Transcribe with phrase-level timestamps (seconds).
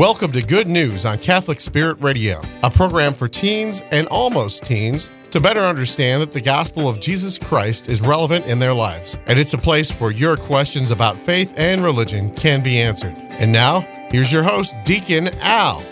[0.00, 5.10] Welcome to Good News on Catholic Spirit Radio, a program for teens and almost teens
[5.30, 9.18] to better understand that the gospel of Jesus Christ is relevant in their lives.
[9.26, 13.14] And it's a place where your questions about faith and religion can be answered.
[13.32, 15.84] And now, here's your host, Deacon Al.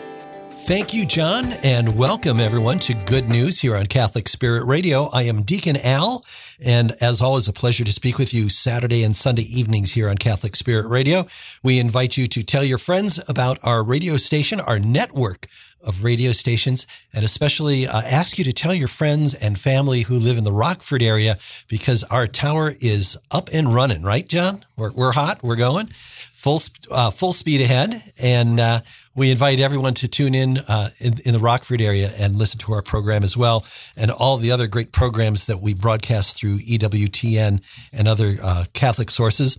[0.69, 5.07] Thank you, John, and welcome everyone to Good News here on Catholic Spirit Radio.
[5.15, 6.27] I am Deacon Al,
[6.63, 10.19] and as always, a pleasure to speak with you Saturday and Sunday evenings here on
[10.19, 11.27] Catholic Spirit Radio.
[11.63, 15.47] We invite you to tell your friends about our radio station, our network
[15.83, 20.19] of radio stations, and especially uh, ask you to tell your friends and family who
[20.19, 24.67] live in the Rockford area because our tower is up and running, right, John?
[24.77, 25.89] We're, we're hot, we're going
[26.39, 26.61] full,
[26.93, 28.01] uh, full speed ahead.
[28.17, 28.83] And uh,
[29.17, 32.73] we invite everyone to tune in, uh, in, in the Rockford area and listen to
[32.75, 37.61] our program as well, and all the other great programs that we broadcast through EWTN
[37.93, 39.59] and other uh, Catholic sources.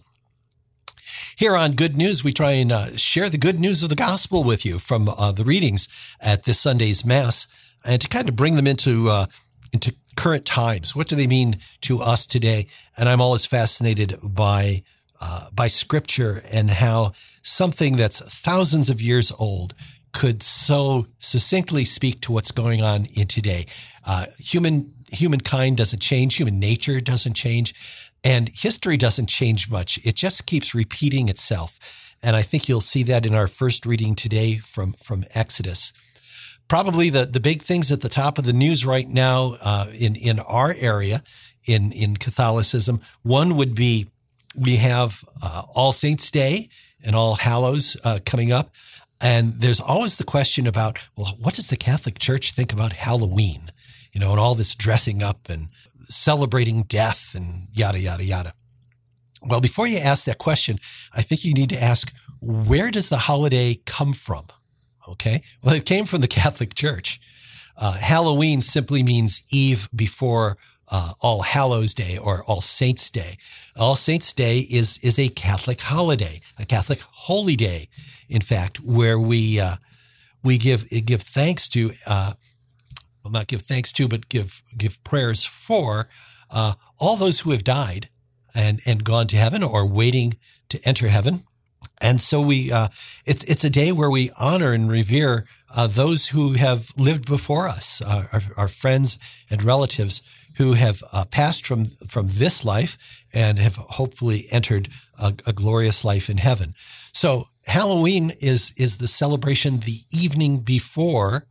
[1.35, 4.45] Here on Good News, we try and uh, share the good news of the gospel
[4.45, 5.89] with you from uh, the readings
[6.21, 7.45] at this Sunday's Mass,
[7.83, 9.25] and to kind of bring them into
[9.73, 10.95] into current times.
[10.95, 12.67] What do they mean to us today?
[12.97, 14.83] And I'm always fascinated by
[15.20, 19.73] uh, by Scripture and how something that's thousands of years old
[20.12, 23.66] could so succinctly speak to what's going on in today.
[24.06, 27.73] Uh, human humankind doesn't change, human nature doesn't change,
[28.23, 30.00] and history doesn't change much.
[30.06, 31.80] It just keeps repeating itself.
[32.22, 35.94] And I think you'll see that in our first reading today from, from Exodus.
[36.67, 40.16] Probably the, the big things at the top of the news right now uh, in,
[40.16, 41.23] in our area
[41.66, 44.09] in, in Catholicism, one would be
[44.59, 46.69] we have uh, All Saints Day
[47.03, 48.71] and All Hallows uh, coming up.
[49.21, 53.71] And there's always the question about, well, what does the Catholic Church think about Halloween?
[54.13, 55.69] You know, and all this dressing up and
[56.03, 58.53] celebrating death and yada, yada, yada.
[59.41, 60.79] Well, before you ask that question,
[61.13, 64.47] I think you need to ask, where does the holiday come from?
[65.07, 65.41] Okay.
[65.61, 67.19] Well, it came from the Catholic Church.
[67.77, 70.57] Uh, Halloween simply means eve before
[70.89, 73.38] uh, All Hallows Day or All Saints Day.
[73.78, 77.90] All Saints Day is is a Catholic holiday, a Catholic holy day,
[78.28, 79.78] in fact, where we uh,
[80.44, 82.34] we give give thanks to uh,
[83.24, 86.09] well, not give thanks to, but give give prayers for
[86.50, 88.09] uh, all those who have died
[88.56, 90.38] and and gone to heaven or waiting
[90.69, 91.44] to enter heaven.
[92.02, 92.90] And so we, uh,
[93.25, 97.68] it's it's a day where we honor and revere uh, those who have lived before
[97.68, 99.18] us, uh, our, our, friends
[99.50, 100.22] and relatives
[100.59, 102.97] who have uh, passed from from this life
[103.34, 106.75] and have hopefully entered a, a, glorious life in heaven.
[107.14, 111.47] So Halloween is is the celebration the evening before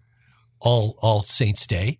[0.61, 1.99] All All Saints Day,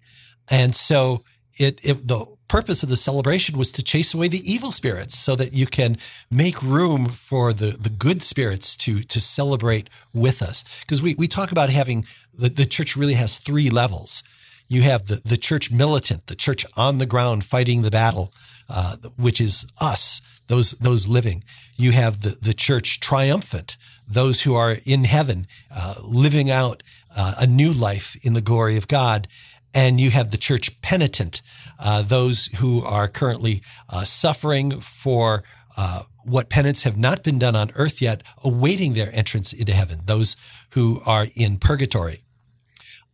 [0.51, 1.25] and so
[1.59, 5.35] it, it the purpose of the celebration was to chase away the evil spirits so
[5.37, 5.97] that you can
[6.31, 10.65] make room for the, the good spirits to, to celebrate with us.
[10.81, 14.23] Because we, we talk about having the, the church really has three levels.
[14.69, 18.31] You have the, the church militant, the church on the ground fighting the battle,
[18.69, 21.43] uh, which is us, those, those living.
[21.77, 23.77] You have the, the church triumphant,
[24.07, 26.83] those who are in heaven, uh, living out
[27.17, 29.27] uh, a new life in the glory of God.
[29.75, 31.41] And you have the church penitent,
[31.79, 35.43] uh, those who are currently uh, suffering for
[35.77, 40.01] uh, what penance have not been done on earth yet, awaiting their entrance into heaven,
[40.05, 40.37] those
[40.71, 42.25] who are in purgatory.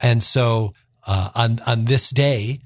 [0.01, 0.75] And so
[1.07, 2.61] uh, on on this day,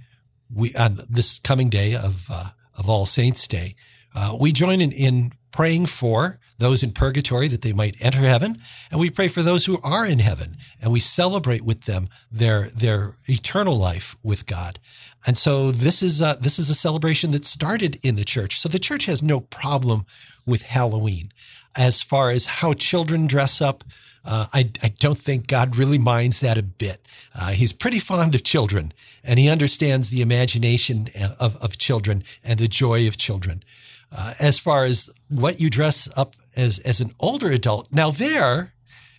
[0.52, 3.74] we on this coming day of uh, of All Saints Day,
[4.14, 8.58] uh, we join in, in praying for those in purgatory that they might enter heaven,
[8.90, 12.68] and we pray for those who are in heaven, and we celebrate with them their
[12.70, 14.78] their eternal life with God.
[15.26, 18.58] And so this is a, this is a celebration that started in the church.
[18.58, 20.04] So the church has no problem
[20.46, 21.30] with Halloween,
[21.78, 23.84] as far as how children dress up.
[24.24, 27.06] Uh, I, I, don't think God really minds that a bit.
[27.34, 28.92] Uh, he's pretty fond of children
[29.24, 31.08] and he understands the imagination
[31.38, 33.62] of, of children and the joy of children.
[34.10, 38.74] Uh, as far as what you dress up as, as an older adult, now there,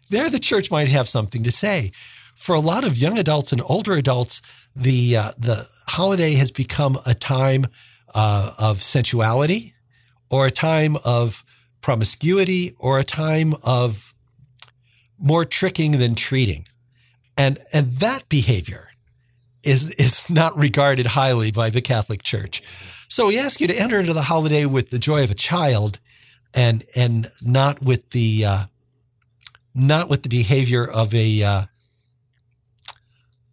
[0.09, 1.91] there the church might have something to say.
[2.35, 4.41] For a lot of young adults and older adults,
[4.75, 7.67] the, uh, the holiday has become a time
[8.13, 9.73] uh, of sensuality
[10.29, 11.43] or a time of
[11.81, 14.13] promiscuity or a time of
[15.17, 16.65] more tricking than treating.
[17.37, 18.89] And, and that behavior
[19.63, 22.63] is, is not regarded highly by the Catholic Church.
[23.07, 25.99] So we ask you to enter into the holiday with the joy of a child
[26.53, 28.63] and, and not with the, uh,
[29.73, 31.65] not with the behavior of a, uh,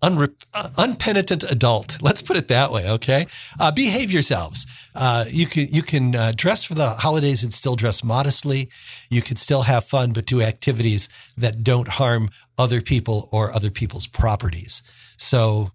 [0.02, 2.00] unrep- uh, unpenitent adult.
[2.02, 2.88] Let's put it that way.
[2.88, 3.26] Okay,
[3.58, 4.66] uh, behave yourselves.
[4.94, 8.69] Uh, you can you can uh, dress for the holidays and still dress modestly.
[9.10, 13.70] You can still have fun, but do activities that don't harm other people or other
[13.70, 14.82] people's properties.
[15.16, 15.70] So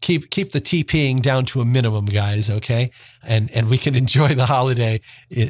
[0.00, 2.50] keep keep the TPing down to a minimum, guys.
[2.50, 2.90] Okay,
[3.22, 5.00] and and we can enjoy the holiday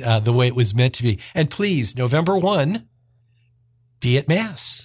[0.04, 1.20] uh, the way it was meant to be.
[1.34, 2.88] And please, November one,
[4.00, 4.75] be at mass.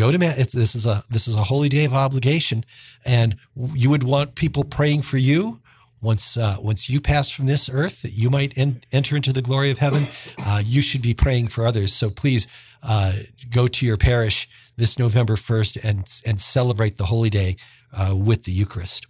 [0.00, 0.52] Go to mass.
[0.52, 2.64] This is a this is a holy day of obligation,
[3.04, 3.36] and
[3.74, 5.60] you would want people praying for you
[6.00, 9.42] once uh, once you pass from this earth that you might en- enter into the
[9.42, 10.04] glory of heaven.
[10.38, 11.92] Uh, you should be praying for others.
[11.92, 12.48] So please
[12.82, 13.12] uh,
[13.50, 14.48] go to your parish
[14.78, 17.56] this November first and and celebrate the holy day
[17.92, 19.06] uh, with the Eucharist.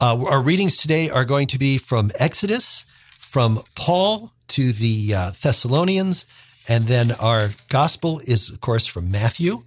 [0.00, 2.86] Uh, our readings today are going to be from Exodus,
[3.18, 6.24] from Paul to the uh, Thessalonians,
[6.66, 9.64] and then our gospel is, of course, from Matthew.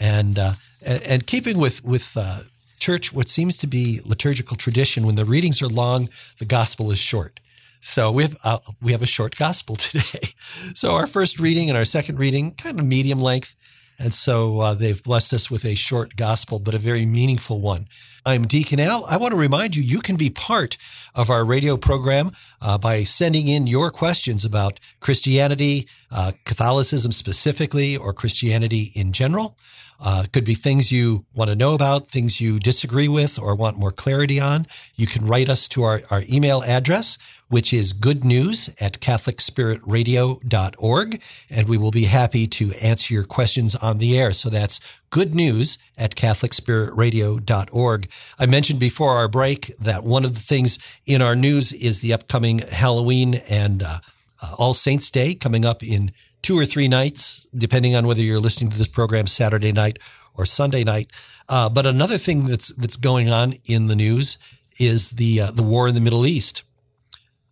[0.00, 0.52] And uh,
[0.84, 2.40] and keeping with with uh,
[2.78, 6.08] church, what seems to be liturgical tradition, when the readings are long,
[6.38, 7.38] the gospel is short.
[7.80, 10.34] So we have uh, we have a short gospel today.
[10.74, 13.54] So our first reading and our second reading, kind of medium length,
[14.00, 17.86] and so uh, they've blessed us with a short gospel, but a very meaningful one.
[18.24, 19.04] I'm Deacon Al.
[19.04, 20.78] I want to remind you, you can be part
[21.14, 22.32] of our radio program
[22.62, 29.56] uh, by sending in your questions about Christianity, uh, Catholicism specifically, or Christianity in general.
[30.02, 33.76] Uh, could be things you want to know about, things you disagree with or want
[33.76, 34.66] more clarity on.
[34.94, 37.18] You can write us to our, our email address,
[37.50, 41.22] which is good news at catholicspiritradio.org.
[41.50, 44.32] And we will be happy to answer your questions on the air.
[44.32, 44.80] So that's
[45.10, 48.10] good news at catholicspiritradio.org.
[48.38, 52.14] I mentioned before our break that one of the things in our news is the
[52.14, 53.98] upcoming Halloween and uh,
[54.40, 56.12] uh, All Saints Day coming up in
[56.42, 59.98] two or three nights, depending on whether you're listening to this program Saturday night
[60.36, 61.10] or Sunday night.
[61.48, 64.38] Uh, but another thing that's that's going on in the news
[64.78, 66.62] is the uh, the war in the Middle East,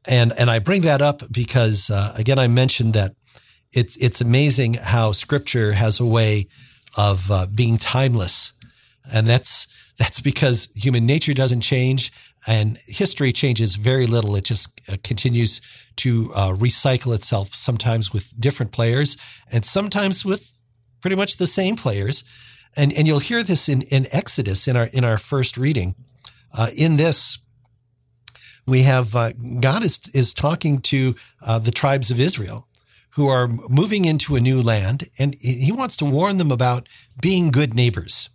[0.06, 3.15] and and I bring that up because uh, again I mentioned that
[3.73, 6.47] it's it's amazing how Scripture has a way
[6.97, 8.53] of uh, being timeless,
[9.12, 9.67] and that's
[9.99, 12.12] that's because human nature doesn't change
[12.47, 14.35] and history changes very little.
[14.37, 15.61] It just uh, continues
[15.97, 19.17] to uh, recycle itself, sometimes with different players
[19.53, 20.56] and sometimes with
[21.00, 22.25] pretty much the same players.
[22.77, 25.95] And, and you'll hear this in, in Exodus in our, in our first reading.
[26.53, 27.39] Uh, in this,
[28.69, 32.69] we have uh, God is, is talking to uh, the tribes of Israel
[33.12, 36.88] who are moving into a new land, and he wants to warn them about
[37.20, 38.29] being good neighbors.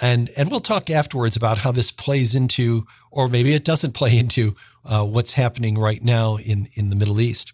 [0.00, 4.18] And, and we'll talk afterwards about how this plays into, or maybe it doesn't play
[4.18, 7.52] into, uh, what's happening right now in, in the Middle East.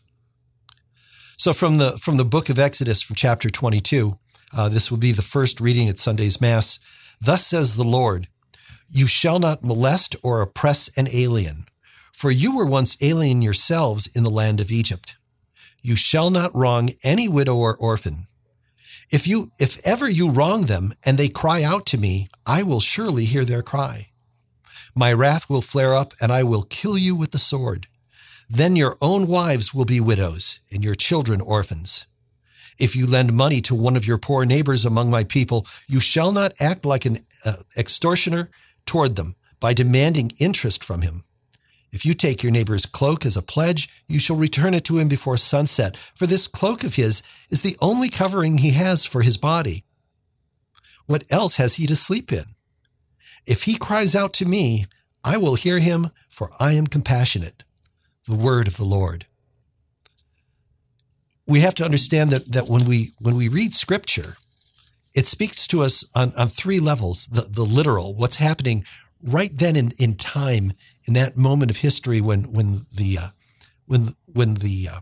[1.37, 4.17] So from the, from the book of Exodus, from chapter 22,
[4.57, 6.79] uh, this will be the first reading at Sunday's Mass.
[7.21, 8.29] Thus says the Lord,
[8.95, 11.65] You shall not molest or oppress an alien,
[12.13, 15.17] for you were once alien yourselves in the land of Egypt.
[15.81, 18.27] You shall not wrong any widow or orphan.
[19.11, 22.81] If you, if ever you wrong them and they cry out to me, I will
[22.81, 24.09] surely hear their cry.
[24.95, 27.87] My wrath will flare up and I will kill you with the sword.
[28.49, 32.05] Then your own wives will be widows and your children orphans.
[32.79, 36.31] If you lend money to one of your poor neighbors among my people, you shall
[36.31, 38.51] not act like an uh, extortioner
[38.93, 41.25] toward them by demanding interest from him.
[41.93, 45.09] If you take your neighbor's cloak as a pledge, you shall return it to him
[45.09, 49.39] before sunset, for this cloak of his is the only covering he has for his
[49.39, 49.85] body.
[51.07, 52.45] What else has he to sleep in?
[53.47, 54.85] If he cries out to me,
[55.25, 57.65] I will hear him, for I am compassionate.
[58.29, 59.25] The word of the Lord.
[61.47, 64.37] We have to understand that, that when we when we read scripture,
[65.15, 67.27] it speaks to us on, on three levels.
[67.27, 68.85] The, the literal, what's happening
[69.23, 70.73] right then in, in time,
[71.07, 73.29] in that moment of history when when the uh,
[73.87, 75.01] when when the uh,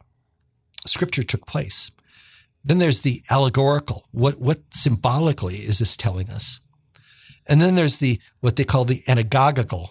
[0.87, 1.90] scripture took place.
[2.62, 4.09] Then there's the allegorical.
[4.11, 6.61] What what symbolically is this telling us?
[7.49, 9.90] And then there's the what they call the anagogical.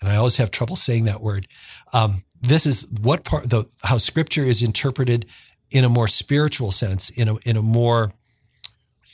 [0.00, 1.46] And I always have trouble saying that word.
[1.92, 5.26] Um, this is what part the how scripture is interpreted
[5.70, 8.12] in a more spiritual sense, in a in a more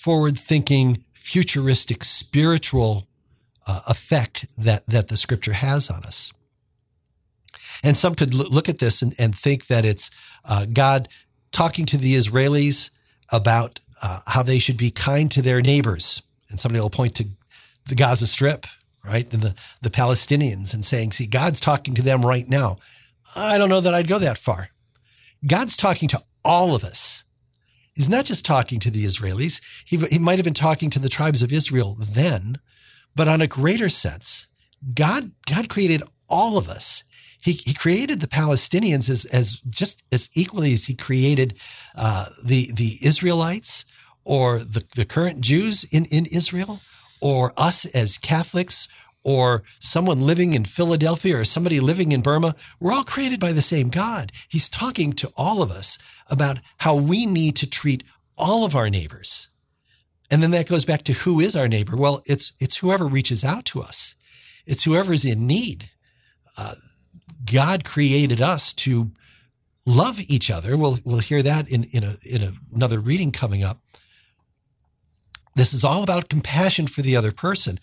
[0.00, 3.06] forward thinking, futuristic, spiritual
[3.66, 6.32] uh, effect that that the scripture has on us.
[7.82, 10.10] And some could look at this and, and think that it's
[10.44, 11.08] uh, God
[11.52, 12.90] talking to the Israelis
[13.30, 16.22] about uh, how they should be kind to their neighbors.
[16.48, 17.24] And somebody will point to
[17.88, 18.66] the Gaza Strip,
[19.04, 19.32] right?
[19.32, 22.76] And the, the Palestinians and saying, see, God's talking to them right now.
[23.36, 24.70] I don't know that I'd go that far.
[25.46, 27.24] God's talking to all of us.
[28.00, 29.60] He's not just talking to the Israelis.
[29.84, 32.56] He, he might have been talking to the tribes of Israel then,
[33.14, 34.46] But on a greater sense,
[34.94, 37.04] God, God created all of us.
[37.42, 41.58] He, he created the Palestinians as, as just as equally as he created
[41.94, 43.84] uh, the, the Israelites
[44.24, 46.80] or the, the current Jews in, in Israel
[47.20, 48.88] or us as Catholics
[49.22, 52.54] or someone living in Philadelphia or somebody living in Burma.
[52.78, 54.32] We're all created by the same God.
[54.48, 55.98] He's talking to all of us
[56.30, 58.04] about how we need to treat
[58.38, 59.48] all of our neighbors.
[60.30, 61.96] And then that goes back to who is our neighbor?
[61.96, 64.14] Well, it's, it's whoever reaches out to us.
[64.64, 65.90] It's whoever's in need.
[66.56, 66.76] Uh,
[67.44, 69.10] God created us to
[69.86, 70.76] love each other.
[70.76, 73.80] We'll, we'll hear that in, in, a, in a, another reading coming up.
[75.56, 77.80] This is all about compassion for the other person.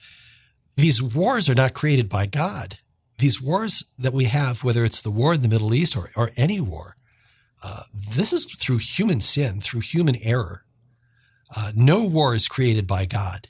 [0.76, 2.80] These wars are not created by God.
[3.18, 6.32] These wars that we have, whether it's the war in the Middle East or, or
[6.38, 6.96] any war,
[7.68, 10.64] uh, this is through human sin, through human error.
[11.54, 13.50] Uh, no war is created by God.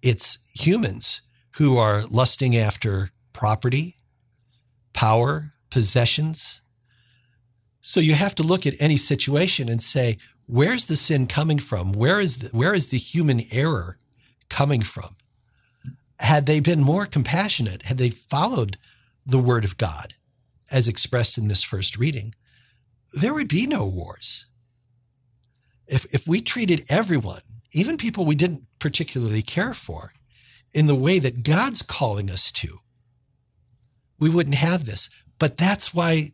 [0.00, 1.22] It's humans
[1.56, 3.96] who are lusting after property,
[4.92, 6.60] power, possessions.
[7.80, 11.92] So you have to look at any situation and say, where's the sin coming from?
[11.92, 13.98] Where is the, where is the human error
[14.50, 15.16] coming from?
[16.20, 18.78] Had they been more compassionate, had they followed
[19.26, 20.14] the word of God
[20.70, 22.34] as expressed in this first reading,
[23.12, 24.46] there would be no wars.
[25.86, 27.42] If, if we treated everyone,
[27.72, 30.12] even people we didn't particularly care for,
[30.72, 32.78] in the way that God's calling us to,
[34.18, 35.10] we wouldn't have this.
[35.38, 36.30] But that's why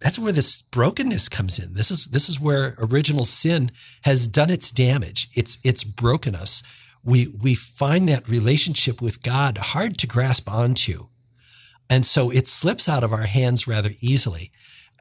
[0.00, 1.72] that's where this brokenness comes in.
[1.72, 3.70] This is this is where original sin
[4.02, 5.28] has done its damage.
[5.34, 6.62] It's it's broken us.
[7.02, 11.06] We we find that relationship with God hard to grasp onto.
[11.88, 14.50] And so it slips out of our hands rather easily.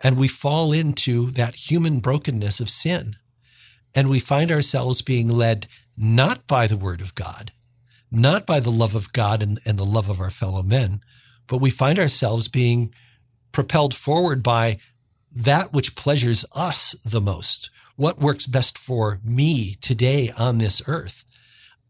[0.04, 3.16] And we fall into that human brokenness of sin.
[3.96, 7.52] And we find ourselves being led not by the word of God,
[8.12, 11.02] not by the love of God and, and the love of our fellow men,
[11.48, 12.94] but we find ourselves being
[13.52, 14.80] propelled forward by
[15.36, 17.70] that which pleasures us the most.
[17.96, 21.24] What works best for me today on this earth?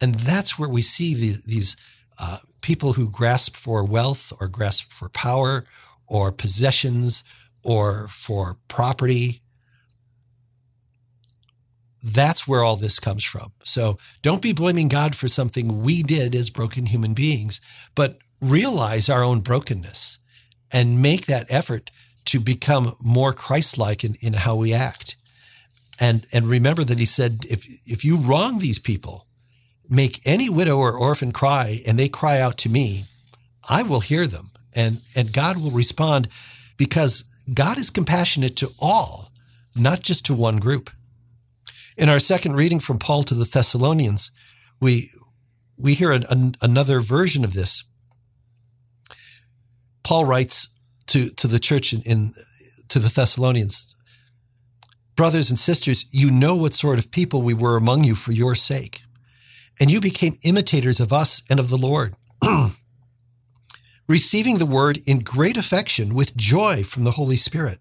[0.01, 1.77] And that's where we see the, these
[2.19, 5.63] uh, people who grasp for wealth or grasp for power
[6.07, 7.23] or possessions
[7.63, 9.43] or for property
[12.03, 13.53] that's where all this comes from.
[13.63, 17.61] So don't be blaming God for something we did as broken human beings,
[17.95, 20.19] but realize our own brokenness
[20.71, 21.91] and make that effort
[22.25, 25.15] to become more Christ-like in, in how we act.
[25.99, 29.27] And, and remember that he said, if, if you wrong these people,
[29.89, 33.05] make any widow or orphan cry and they cry out to me,
[33.69, 34.49] I will hear them.
[34.73, 36.27] And, and God will respond
[36.77, 39.31] because God is compassionate to all,
[39.75, 40.89] not just to one group.
[41.97, 44.31] In our second reading from Paul to the Thessalonians,
[44.79, 45.11] we,
[45.77, 47.83] we hear an, an, another version of this.
[50.03, 50.67] Paul writes
[51.07, 52.33] to, to the church in, in
[52.89, 53.95] to the Thessalonians,
[55.15, 58.55] brothers and sisters, you know what sort of people we were among you for your
[58.55, 59.01] sake,
[59.79, 62.15] and you became imitators of us and of the Lord,
[64.07, 67.79] receiving the word in great affection with joy from the Holy Spirit,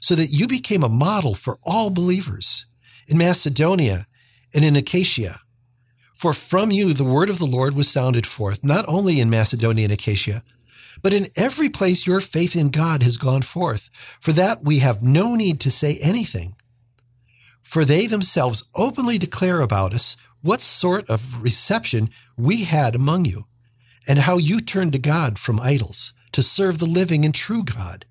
[0.00, 2.66] so that you became a model for all believers
[3.06, 4.06] in Macedonia
[4.54, 5.40] and in Achaia.
[6.14, 9.84] For from you the word of the Lord was sounded forth, not only in Macedonia
[9.84, 10.42] and Acacia,
[11.02, 13.90] but in every place your faith in God has gone forth.
[14.20, 16.56] For that we have no need to say anything.
[17.60, 23.46] For they themselves openly declare about us what sort of reception we had among you,
[24.06, 28.04] and how you turned to God from idols to serve the living and true God,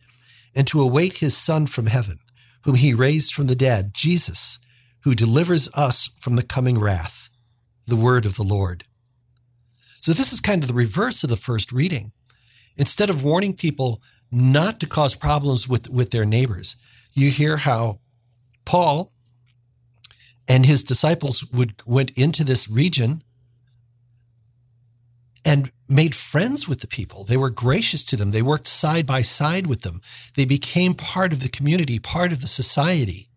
[0.55, 2.19] and to await his Son from heaven,
[2.63, 4.59] whom he raised from the dead, Jesus
[5.03, 7.29] who delivers us from the coming wrath,
[7.85, 8.85] the word of the Lord.
[9.99, 12.11] So this is kind of the reverse of the first reading.
[12.75, 16.75] Instead of warning people not to cause problems with, with their neighbors,
[17.13, 17.99] you hear how
[18.65, 19.11] Paul
[20.47, 23.23] and his disciples would went into this region
[25.45, 27.23] and made friends with the people.
[27.23, 28.31] They were gracious to them.
[28.31, 30.01] They worked side by side with them.
[30.35, 33.29] They became part of the community, part of the society.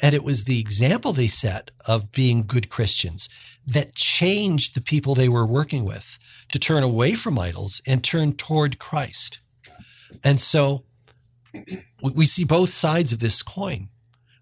[0.00, 3.28] And it was the example they set of being good Christians
[3.66, 6.18] that changed the people they were working with
[6.52, 9.40] to turn away from idols and turn toward Christ.
[10.24, 10.84] And so
[12.02, 13.88] we see both sides of this coin.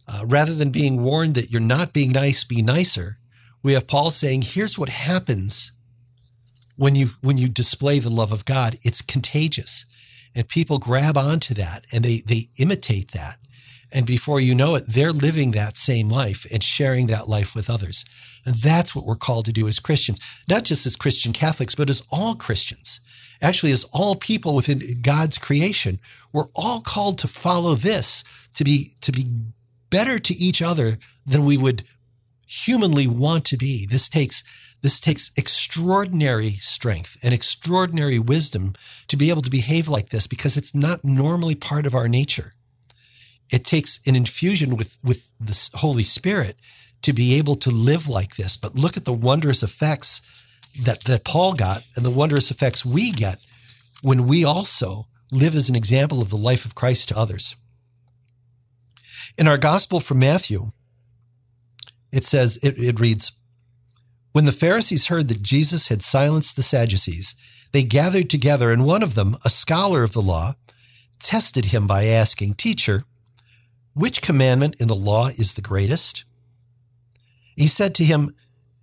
[0.07, 3.19] Uh, rather than being warned that you're not being nice, be nicer,
[3.63, 5.73] we have Paul saying, here's what happens
[6.79, 8.79] when you when you display the love of God.
[8.83, 9.85] It's contagious.
[10.35, 13.39] And people grab onto that and they they imitate that
[13.93, 17.71] And before you know it, they're living that same life and sharing that life with
[17.71, 18.05] others.
[18.45, 21.91] And that's what we're called to do as Christians, not just as Christian Catholics, but
[21.91, 23.01] as all Christians.
[23.41, 26.01] Actually, as all people within God's creation,
[26.33, 28.25] we're all called to follow this,
[28.57, 29.31] to be, to be
[29.91, 31.85] better to each other than we would
[32.47, 33.87] humanly want to be.
[33.87, 34.43] This takes
[34.81, 38.75] this takes extraordinary strength and extraordinary wisdom
[39.09, 42.55] to be able to behave like this because it's not normally part of our nature.
[43.51, 46.57] It takes an infusion with, with the Holy Spirit
[47.03, 48.57] to be able to live like this.
[48.57, 50.21] But look at the wondrous effects
[50.81, 53.41] that, that Paul got and the wondrous effects we get
[54.03, 57.57] when we also live as an example of the life of Christ to others.
[59.37, 60.71] In our gospel from Matthew,
[62.13, 63.33] it says, it, it reads,
[64.33, 67.35] When the Pharisees heard that Jesus had silenced the Sadducees,
[67.73, 70.55] they gathered together, and one of them, a scholar of the law,
[71.19, 73.05] tested him by asking, Teacher,
[73.95, 76.25] which commandment in the law is the greatest?
[77.57, 78.35] He said to him,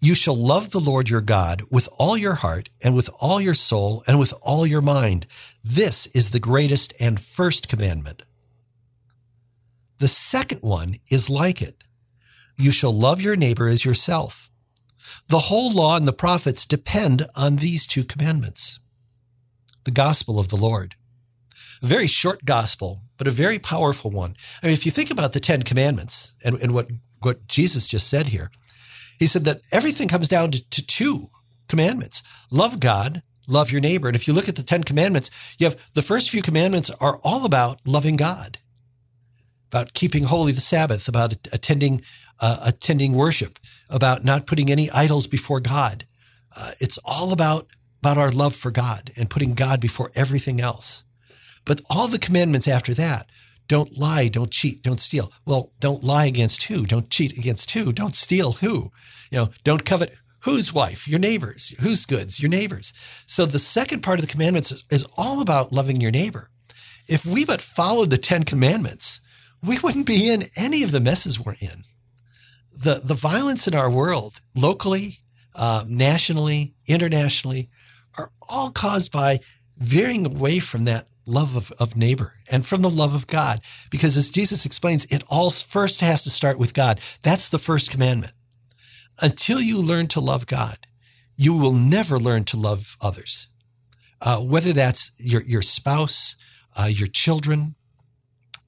[0.01, 3.53] You shall love the Lord your God with all your heart and with all your
[3.53, 5.25] soul and with all your mind.
[5.63, 8.23] This is the greatest and first commandment.
[9.99, 11.83] The second one is like it.
[12.57, 14.44] You shall love your neighbor as yourself.
[15.27, 18.79] The whole law and the prophets depend on these two commandments.
[19.83, 20.95] The gospel of the Lord.
[21.81, 24.35] A very short gospel, but a very powerful one.
[24.61, 26.89] I mean, if you think about the Ten Commandments and, and what,
[27.21, 28.51] what Jesus just said here,
[29.19, 31.27] he said that everything comes down to, to two
[31.67, 34.07] commandments love God, love your neighbor.
[34.07, 37.19] And if you look at the Ten Commandments, you have the first few commandments are
[37.23, 38.59] all about loving God,
[39.71, 42.01] about keeping holy the Sabbath, about attending,
[42.39, 46.05] uh, attending worship, about not putting any idols before God.
[46.55, 47.67] Uh, it's all about,
[48.01, 51.03] about our love for God and putting God before everything else.
[51.65, 53.29] But all the commandments after that
[53.67, 55.31] don't lie, don't cheat, don't steal.
[55.45, 56.85] Well, don't lie against who?
[56.85, 57.91] Don't cheat against who?
[57.91, 58.91] Don't steal who?
[59.31, 61.07] You know, don't covet whose wife?
[61.07, 61.73] Your neighbors.
[61.79, 62.39] Whose goods?
[62.39, 62.93] Your neighbors.
[63.25, 66.51] So the second part of the commandments is, is all about loving your neighbor.
[67.07, 69.19] If we but followed the 10 commandments,
[69.63, 71.83] we wouldn't be in any of the messes we're in.
[72.75, 75.19] The, the violence in our world, locally,
[75.55, 77.69] uh, nationally, internationally,
[78.17, 79.39] are all caused by
[79.77, 83.61] veering away from that love of, of neighbor and from the love of God.
[83.89, 86.99] Because as Jesus explains, it all first has to start with God.
[87.23, 88.33] That's the first commandment.
[89.21, 90.87] Until you learn to love God,
[91.35, 93.47] you will never learn to love others.
[94.21, 96.35] Uh, whether that's your, your spouse,
[96.77, 97.75] uh, your children,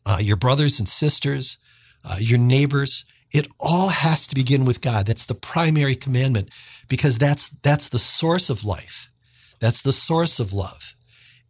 [0.06, 1.58] uh, your brothers and sisters,
[2.04, 5.06] uh, your neighbors, it all has to begin with God.
[5.06, 6.50] That's the primary commandment
[6.88, 9.10] because that's, that's the source of life.
[9.60, 10.96] That's the source of love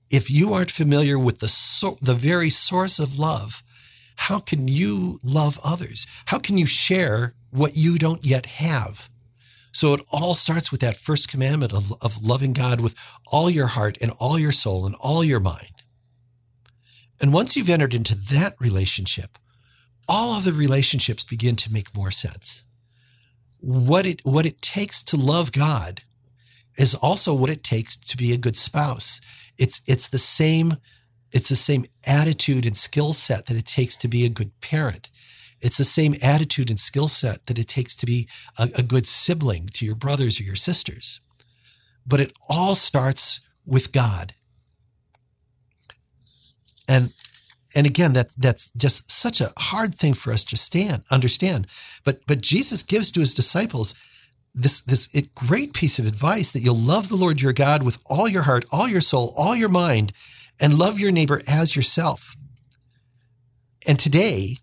[0.09, 3.63] if you aren't familiar with the so, the very source of love,
[4.15, 6.07] how can you love others?
[6.27, 9.09] How can you share what you don't yet have?
[9.71, 12.95] So it all starts with that first commandment of, of loving God with
[13.27, 15.83] all your heart and all your soul and all your mind.
[17.21, 19.37] And once you've entered into that relationship,
[20.07, 22.65] all other relationships begin to make more sense.
[23.59, 26.03] What it, what it takes to love God
[26.77, 29.19] is also what it takes to be a good spouse.
[29.57, 30.77] It's it's the same
[31.31, 35.09] it's the same attitude and skill set that it takes to be a good parent.
[35.59, 39.07] It's the same attitude and skill set that it takes to be a, a good
[39.07, 41.19] sibling to your brothers or your sisters.
[42.05, 44.33] But it all starts with God.
[46.87, 47.13] And
[47.77, 51.67] and again that that's just such a hard thing for us to stand understand
[52.03, 53.93] but but jesus gives to his disciples
[54.57, 58.27] this this great piece of advice that you'll love the Lord your God with all
[58.27, 60.11] your heart, all your soul, all your mind,
[60.59, 62.35] and love your neighbor as yourself.
[63.87, 64.57] And today,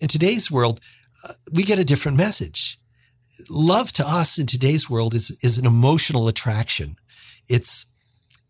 [0.00, 0.80] in today's world,
[1.22, 2.78] uh, we get a different message.
[3.50, 6.96] Love to us in today's world is is an emotional attraction.
[7.48, 7.84] It's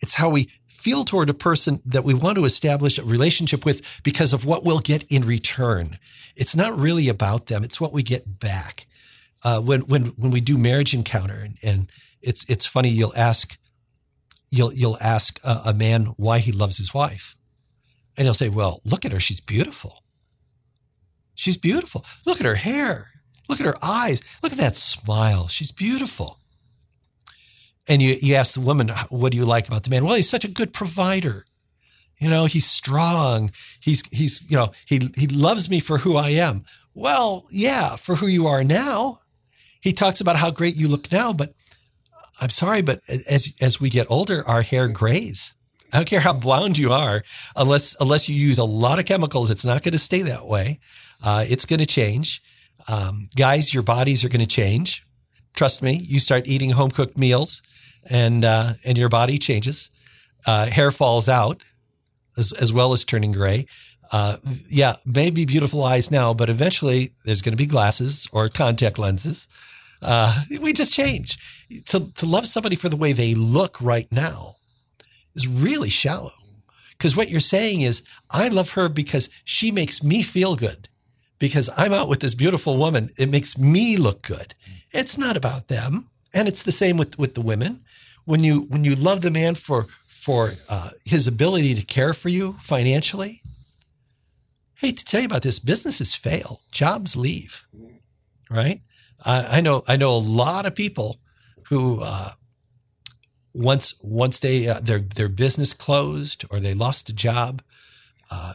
[0.01, 4.01] it's how we feel toward a person that we want to establish a relationship with
[4.03, 5.99] because of what we'll get in return.
[6.37, 7.65] It's not really about them.
[7.65, 8.87] It's what we get back
[9.45, 11.91] uh, when when when we do marriage encounter, and, and,
[12.27, 12.89] it's it's funny.
[12.89, 13.59] You'll ask
[14.49, 17.37] you'll you'll ask a, a man why he loves his wife,
[18.17, 19.21] and he'll say, "Well, look at her.
[19.21, 20.03] She's beautiful.
[21.35, 22.03] She's beautiful.
[22.25, 23.11] Look at her hair.
[23.47, 24.23] Look at her eyes.
[24.43, 25.49] Look at that smile.
[25.49, 26.41] She's beautiful."
[27.87, 30.05] And you, you ask the woman, what do you like about the man?
[30.05, 31.45] Well, he's such a good provider.
[32.19, 33.51] You know, he's strong.
[33.81, 36.65] He's, he's, you know, he, he loves me for who I am.
[36.95, 39.21] Well, yeah, for who you are now
[39.85, 41.53] he talks about how great you look now, but
[42.41, 45.55] I'm sorry, but as as we get older, our hair grays.
[45.93, 47.23] I don't care how blonde you are,
[47.55, 50.81] unless unless you use a lot of chemicals, it's not going to stay that way.
[51.23, 52.43] Uh, it's going to change.
[52.89, 55.07] Um, guys, your bodies are going to change.
[55.55, 55.97] Trust me.
[56.03, 57.63] You start eating home cooked meals,
[58.11, 59.91] and uh, and your body changes.
[60.47, 61.63] Uh, hair falls out,
[62.37, 63.67] as, as well as turning gray.
[64.13, 64.37] Uh,
[64.69, 69.49] yeah, maybe beautiful eyes now, but eventually there's going to be glasses or contact lenses.
[70.03, 71.39] Uh, we just change.
[71.87, 74.57] To to love somebody for the way they look right now
[75.35, 76.33] is really shallow.
[76.91, 80.89] Because what you're saying is, I love her because she makes me feel good.
[81.39, 84.55] Because I'm out with this beautiful woman, it makes me look good.
[84.93, 87.85] It's not about them, and it's the same with with the women.
[88.25, 92.29] When you when you love the man for for uh, his ability to care for
[92.29, 93.43] you financially,
[94.83, 97.67] I hate to tell you about this, businesses fail, jobs leave,
[98.51, 98.81] right?
[99.25, 101.19] I, I know I know a lot of people
[101.69, 102.33] who uh,
[103.55, 107.63] once once they uh, their their business closed or they lost a job,
[108.31, 108.55] uh,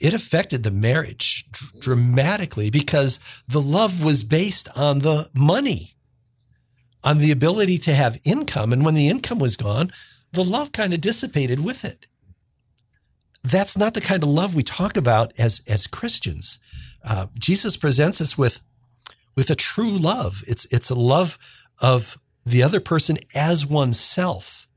[0.00, 5.94] it affected the marriage dr- dramatically because the love was based on the money,
[7.02, 9.90] on the ability to have income, and when the income was gone,
[10.32, 12.06] the love kind of dissipated with it.
[13.42, 16.58] That's not the kind of love we talk about as as Christians.
[17.02, 18.60] Uh, Jesus presents us with
[19.34, 20.42] with a true love.
[20.46, 21.38] It's it's a love
[21.80, 24.68] of the other person as oneself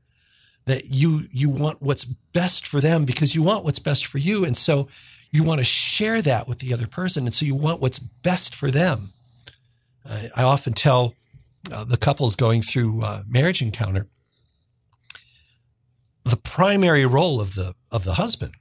[0.66, 4.44] that you you want what's best for them because you want what's best for you
[4.44, 4.88] and so
[5.30, 8.54] you want to share that with the other person and so you want what's best
[8.54, 9.12] for them
[10.08, 11.14] i, I often tell
[11.72, 14.08] uh, the couples going through marriage encounter
[16.24, 18.54] the primary role of the of the husband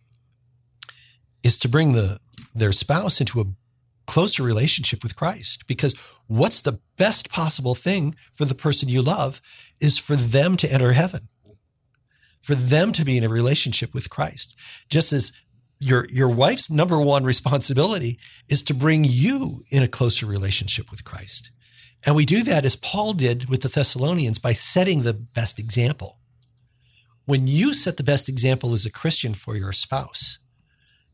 [1.43, 2.19] is to bring the
[2.53, 3.45] their spouse into a
[4.05, 5.95] closer relationship with Christ because
[6.27, 9.41] what's the best possible thing for the person you love
[9.79, 11.29] is for them to enter heaven,
[12.41, 14.55] for them to be in a relationship with Christ.
[14.89, 15.31] Just as
[15.79, 21.05] your, your wife's number one responsibility is to bring you in a closer relationship with
[21.05, 21.51] Christ.
[22.05, 26.19] And we do that as Paul did with the Thessalonians by setting the best example.
[27.25, 30.39] When you set the best example as a Christian for your spouse,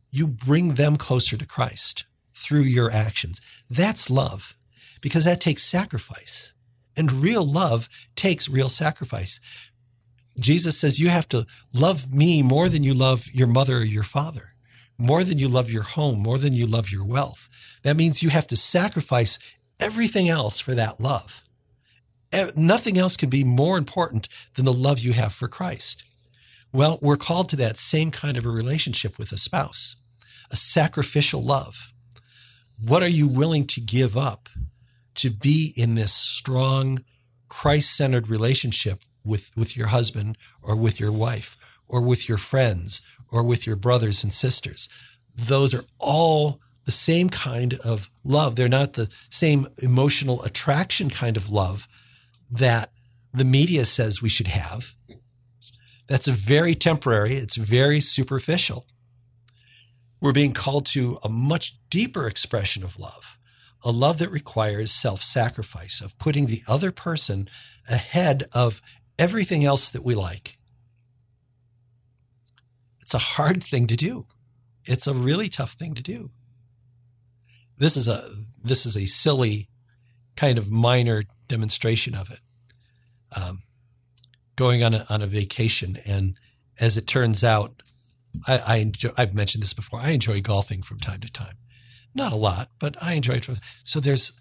[0.10, 3.42] you bring them closer to Christ through your actions.
[3.70, 4.58] That's love
[5.02, 6.54] because that takes sacrifice.
[6.98, 9.40] And real love takes real sacrifice.
[10.40, 14.04] Jesus says you have to love me more than you love your mother or your
[14.04, 14.54] father,
[14.98, 17.50] more than you love your home, more than you love your wealth.
[17.84, 19.38] That means you have to sacrifice
[19.80, 21.44] everything else for that love.
[22.56, 26.04] Nothing else can be more important than the love you have for Christ.
[26.72, 29.96] Well, we're called to that same kind of a relationship with a spouse,
[30.52, 31.92] a sacrificial love.
[32.80, 34.48] What are you willing to give up
[35.16, 37.04] to be in this strong,
[37.48, 43.02] Christ centered relationship with, with your husband or with your wife or with your friends
[43.32, 44.88] or with your brothers and sisters?
[45.36, 48.56] Those are all the same kind of love.
[48.56, 51.88] They're not the same emotional attraction kind of love
[52.50, 52.92] that
[53.32, 54.96] the media says we should have.
[56.08, 58.88] That's a very temporary, it's very superficial
[60.20, 63.38] we're being called to a much deeper expression of love,
[63.84, 67.50] a love that requires self sacrifice, of putting the other person
[67.90, 68.82] ahead of
[69.18, 70.58] everything else that we like.
[73.00, 74.26] It's a hard thing to do.
[74.86, 76.32] It's a really tough thing to do.
[77.80, 78.30] This is a
[78.64, 79.70] this is a silly
[80.36, 82.40] kind of minor demonstration of it.
[83.32, 83.64] Um,
[84.56, 86.38] going on a, on a vacation, and
[86.80, 87.82] as it turns out,
[88.46, 90.00] I, I enjoy, I've mentioned this before.
[90.02, 91.56] I enjoy golfing from time to time.
[92.14, 93.50] Not a lot, but I enjoy it.
[93.84, 94.34] So there's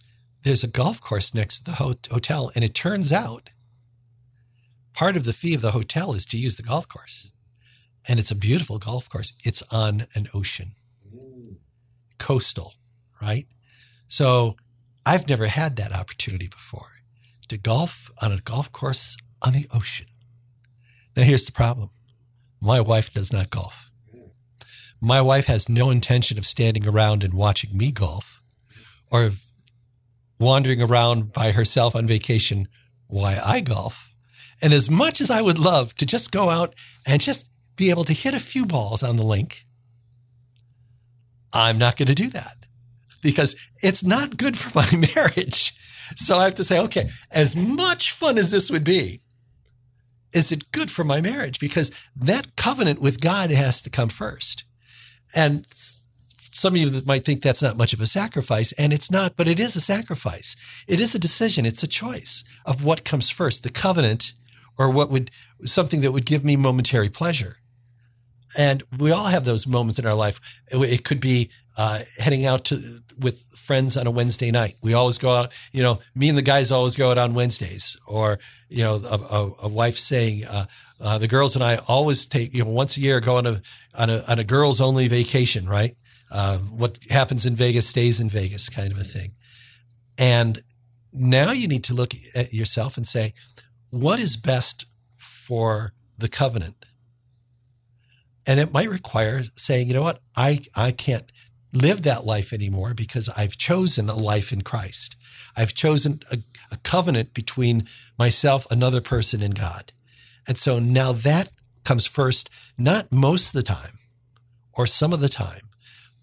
[0.42, 3.50] there's a golf course next to the hotel, and it turns out
[4.94, 7.32] part of the fee of the hotel is to use the golf course,
[8.08, 9.32] and it's a beautiful golf course.
[9.44, 10.72] It's on an ocean,
[12.18, 12.74] coastal,
[13.20, 13.46] right?
[14.08, 14.56] So
[15.04, 16.92] I've never had that opportunity before
[17.48, 20.06] to golf on a golf course on the ocean.
[21.16, 21.90] Now here's the problem:
[22.60, 23.92] my wife does not golf.
[25.00, 28.42] My wife has no intention of standing around and watching me golf
[29.10, 29.44] or of
[30.40, 32.68] wandering around by herself on vacation
[33.06, 34.14] while I golf.
[34.60, 36.74] And as much as I would love to just go out
[37.06, 39.64] and just be able to hit a few balls on the link,
[41.52, 42.57] I'm not going to do that
[43.22, 45.72] because it's not good for my marriage.
[46.16, 49.20] So I have to say, okay, as much fun as this would be,
[50.32, 51.60] is it good for my marriage?
[51.60, 54.64] Because that covenant with God has to come first.
[55.34, 55.66] And
[56.52, 59.48] some of you might think that's not much of a sacrifice, and it's not, but
[59.48, 60.56] it is a sacrifice.
[60.86, 61.66] It is a decision.
[61.66, 64.32] It's a choice of what comes first, the covenant
[64.78, 65.30] or what would
[65.64, 67.56] something that would give me momentary pleasure
[68.56, 70.40] And we all have those moments in our life.
[70.68, 74.76] It, could be uh, heading out to with friends on a Wednesday night.
[74.82, 75.52] We always go out.
[75.72, 77.96] You know, me and the guys always go out on Wednesdays.
[78.06, 78.38] Or
[78.68, 80.66] you know, a, a, a wife saying, uh,
[81.00, 83.62] uh, "The girls and I always take you know once a year go on a
[83.94, 85.96] on a on a girls only vacation." Right?
[86.30, 89.32] Uh, what happens in Vegas stays in Vegas, kind of a thing.
[90.18, 90.60] And
[91.12, 93.34] now you need to look at yourself and say,
[93.90, 94.86] what is best
[95.16, 96.84] for the covenant?
[98.46, 101.30] And it might require saying, you know what, I, I can't
[101.72, 105.16] live that life anymore because I've chosen a life in Christ.
[105.56, 106.38] I've chosen a,
[106.70, 107.86] a covenant between
[108.18, 109.92] myself, another person, and God.
[110.46, 111.50] And so now that
[111.84, 113.98] comes first, not most of the time
[114.72, 115.68] or some of the time,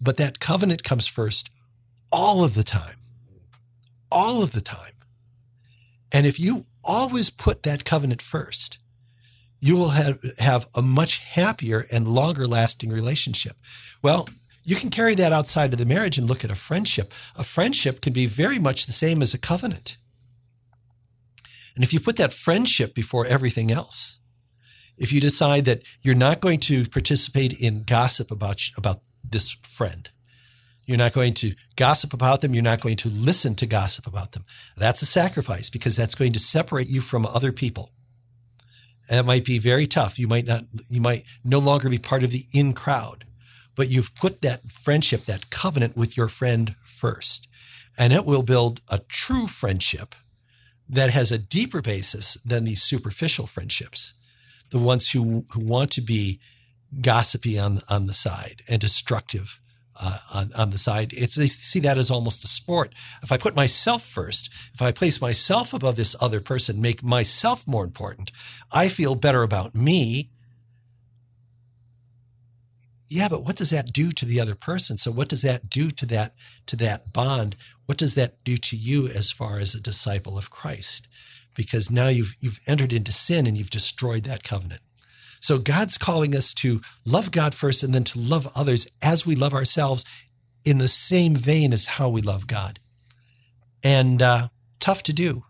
[0.00, 1.50] but that covenant comes first
[2.10, 2.96] all of the time.
[4.10, 4.92] All of the time.
[6.12, 8.78] And if you always put that covenant first,
[9.58, 13.56] you will have, have a much happier and longer lasting relationship.
[14.02, 14.28] Well,
[14.66, 17.14] you can carry that outside of the marriage and look at a friendship.
[17.36, 19.96] A friendship can be very much the same as a covenant.
[21.76, 24.18] And if you put that friendship before everything else,
[24.98, 30.10] if you decide that you're not going to participate in gossip about, about this friend,
[30.84, 32.52] you're not going to gossip about them.
[32.52, 34.44] You're not going to listen to gossip about them.
[34.76, 37.92] That's a sacrifice because that's going to separate you from other people.
[39.08, 40.18] And it might be very tough.
[40.18, 43.24] You might not, you might no longer be part of the in crowd,
[43.76, 47.46] but you've put that friendship, that covenant with your friend first.
[47.96, 50.14] And it will build a true friendship
[50.88, 54.14] that has a deeper basis than these superficial friendships.
[54.70, 56.40] The ones who, who want to be
[57.00, 59.60] gossipy on, on the side and destructive
[59.98, 61.12] uh, on, on the side.
[61.14, 62.94] It's they see that as almost a sport.
[63.22, 67.66] If I put myself first, if I place myself above this other person, make myself
[67.66, 68.30] more important,
[68.70, 70.30] I feel better about me.
[73.08, 74.96] Yeah, but what does that do to the other person?
[74.96, 76.34] So what does that do to that
[76.66, 77.56] to that bond?
[77.86, 81.06] What does that do to you as far as a disciple of Christ?
[81.54, 84.80] Because now you've you've entered into sin and you've destroyed that covenant.
[85.40, 89.36] So God's calling us to love God first and then to love others as we
[89.36, 90.04] love ourselves
[90.64, 92.80] in the same vein as how we love God.
[93.84, 94.48] And uh,
[94.80, 95.44] tough to do.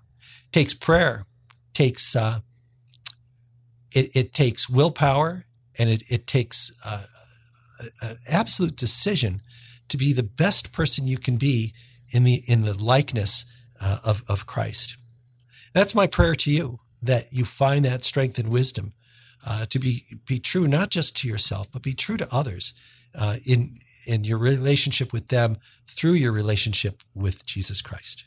[0.52, 1.24] Takes prayer,
[1.72, 2.40] takes uh,
[3.92, 5.46] it, it, takes willpower,
[5.78, 7.06] and it, it takes uh,
[8.00, 9.42] an absolute decision
[9.88, 11.74] to be the best person you can be
[12.10, 13.44] in the in the likeness
[13.80, 14.96] uh, of of Christ.
[15.72, 18.94] That's my prayer to you that you find that strength and wisdom
[19.44, 22.72] uh, to be be true not just to yourself, but be true to others
[23.14, 25.58] uh, in in your relationship with them
[25.88, 28.24] through your relationship with Jesus Christ.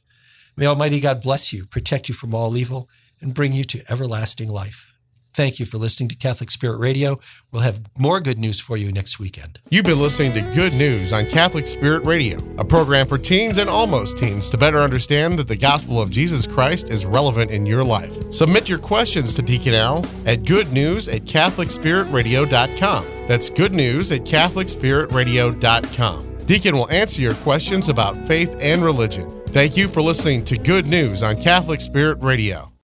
[0.55, 2.89] May Almighty God bless you, protect you from all evil,
[3.21, 4.93] and bring you to everlasting life.
[5.33, 7.19] Thank you for listening to Catholic Spirit Radio.
[7.51, 9.59] We'll have more good news for you next weekend.
[9.69, 13.69] You've been listening to Good News on Catholic Spirit Radio, a program for teens and
[13.69, 17.83] almost teens to better understand that the gospel of Jesus Christ is relevant in your
[17.83, 18.33] life.
[18.33, 23.05] Submit your questions to Deacon Al at goodnews at CatholicSpiritRadio.com.
[23.27, 26.25] That's good news at CatholicSpiritRadio.com.
[26.45, 29.29] Deacon will answer your questions about faith and religion.
[29.49, 32.68] Thank you for listening to Good News on Catholic Spirit Radio.